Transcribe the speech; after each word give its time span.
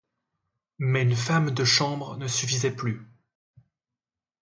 Mais 0.79 1.03
une 1.03 1.15
femme 1.15 1.51
de 1.51 1.63
chambre 1.63 2.17
ne 2.17 2.27
suffisait 2.27 2.75
plus. 2.75 3.05